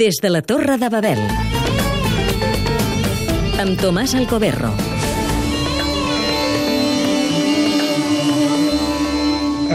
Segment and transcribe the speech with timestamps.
[0.00, 1.18] Des de la Torre de Babel.
[3.60, 4.70] Amb Tomàs Alcoberro.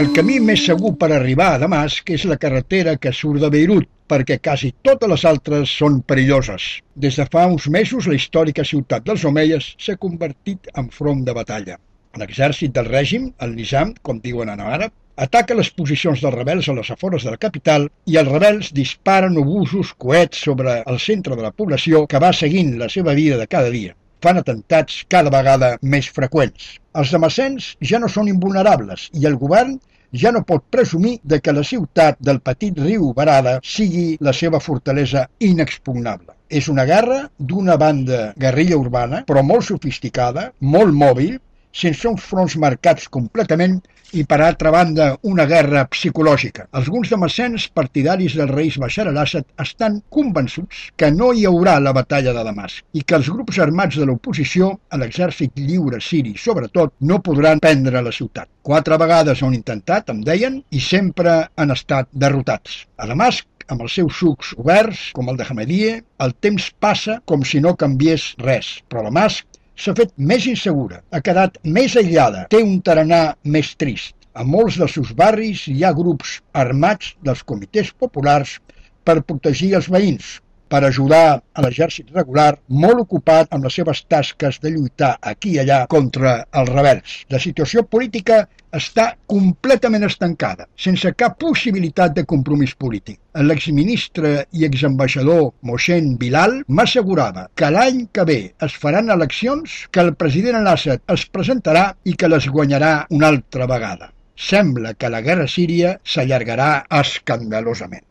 [0.02, 3.86] El camí més segur per arribar a Damasc és la carretera que surt de Beirut,
[4.10, 6.66] perquè quasi totes les altres són perilloses.
[7.06, 11.38] Des de fa uns mesos, la històrica ciutat dels Omeies s'ha convertit en front de
[11.38, 11.78] batalla.
[12.18, 16.74] L'exèrcit del règim, el Nizam, com diuen en àrab, ataca les posicions dels rebels a
[16.76, 21.46] les afores de la capital i els rebels disparen obusos coets sobre el centre de
[21.46, 23.96] la població que va seguint la seva vida de cada dia.
[24.20, 26.76] Fan atentats cada vegada més freqüents.
[27.00, 29.76] Els damassens ja no són invulnerables i el govern
[30.12, 34.60] ja no pot presumir de que la ciutat del petit riu Barada sigui la seva
[34.60, 36.32] fortalesa inexpugnable.
[36.48, 41.40] És una guerra d'una banda guerrilla urbana, però molt sofisticada, molt mòbil,
[41.76, 43.80] sense uns fronts marcats completament
[44.12, 46.66] i, per altra banda, una guerra psicològica.
[46.78, 52.34] Alguns damassens partidaris del reis Bashar al-Assad estan convençuts que no hi haurà la batalla
[52.36, 57.20] de Damasc i que els grups armats de l'oposició, a l'exèrcit lliure siri sobretot, no
[57.22, 58.48] podran prendre la ciutat.
[58.62, 62.84] Quatre vegades ho han intentat, em deien, i sempre han estat derrotats.
[62.96, 67.42] A Damasc amb els seus sucs oberts, com el de Hamadie, el temps passa com
[67.42, 72.62] si no canviés res, però Damasc s'ha fet més insegura, ha quedat més aïllada, té
[72.64, 73.20] un tarannà
[73.56, 74.14] més trist.
[74.36, 78.58] A molts dels seus barris hi ha grups armats dels comitès populars
[79.06, 80.36] per protegir els veïns,
[80.68, 85.60] per ajudar a l'exèrcit regular molt ocupat amb les seves tasques de lluitar aquí i
[85.62, 87.16] allà contra els rebels.
[87.30, 88.44] La situació política
[88.76, 93.18] està completament estancada, sense cap possibilitat de compromís polític.
[93.48, 100.14] L'exministre i exambaixador Moshen Bilal m'assegurava que l'any que ve es faran eleccions, que el
[100.14, 104.12] president Al-Assad es presentarà i que les guanyarà una altra vegada.
[104.36, 108.04] Sembla que la guerra síria s'allargarà escandalosament.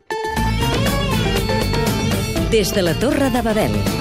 [2.50, 3.95] Des de la Torre de Babel.